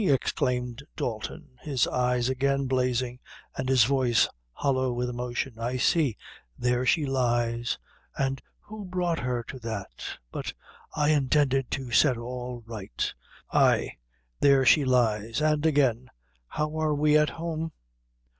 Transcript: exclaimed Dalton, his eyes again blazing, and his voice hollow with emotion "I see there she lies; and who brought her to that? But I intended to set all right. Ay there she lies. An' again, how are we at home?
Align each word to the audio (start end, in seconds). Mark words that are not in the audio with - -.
exclaimed 0.03 0.81
Dalton, 0.95 1.49
his 1.61 1.85
eyes 1.85 2.27
again 2.27 2.65
blazing, 2.65 3.19
and 3.55 3.69
his 3.69 3.83
voice 3.83 4.27
hollow 4.51 4.91
with 4.91 5.07
emotion 5.07 5.59
"I 5.59 5.77
see 5.77 6.17
there 6.57 6.87
she 6.87 7.05
lies; 7.05 7.77
and 8.17 8.41
who 8.61 8.83
brought 8.83 9.19
her 9.19 9.43
to 9.43 9.59
that? 9.59 10.17
But 10.31 10.53
I 10.95 11.09
intended 11.09 11.69
to 11.77 11.91
set 11.91 12.17
all 12.17 12.63
right. 12.65 13.13
Ay 13.53 13.97
there 14.39 14.65
she 14.65 14.85
lies. 14.85 15.39
An' 15.39 15.63
again, 15.67 16.09
how 16.47 16.77
are 16.79 16.95
we 16.95 17.15
at 17.15 17.29
home? 17.29 17.71